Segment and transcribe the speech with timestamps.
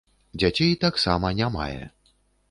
[0.43, 1.83] Дзяцей таксама не мае.